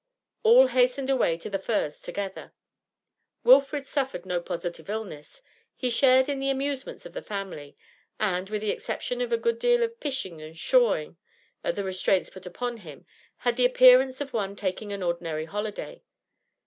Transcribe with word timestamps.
All 0.41 0.65
hastened 0.69 1.11
away 1.11 1.37
to 1.37 1.47
The 1.47 1.59
Firs 1.59 2.01
together. 2.01 2.53
Wilfrid 3.43 3.85
suffered 3.85 4.25
no 4.25 4.41
positive 4.41 4.89
illness; 4.89 5.43
he 5.75 5.91
shared 5.91 6.27
in 6.27 6.39
the 6.39 6.49
amusements 6.49 7.05
of 7.05 7.13
the 7.13 7.21
family, 7.21 7.77
and, 8.19 8.49
with 8.49 8.61
the 8.61 8.71
exception 8.71 9.21
of 9.21 9.31
a 9.31 9.37
good 9.37 9.59
deal 9.59 9.83
of 9.83 9.99
pishing 9.99 10.41
and 10.41 10.55
pshawing 10.55 11.17
at 11.63 11.75
the 11.75 11.83
restraints 11.83 12.31
put 12.31 12.47
upon 12.47 12.77
him, 12.77 13.05
had 13.45 13.57
the 13.57 13.65
appearance 13.65 14.19
of 14.21 14.33
one 14.33 14.55
taking 14.55 14.91
an 14.91 15.03
ordinary 15.03 15.45
holiday. 15.45 16.01